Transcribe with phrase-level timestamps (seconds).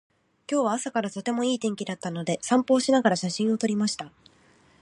[0.51, 4.11] 今日は朝からとてもいい天気だったので、散歩をしながら写真を撮りました。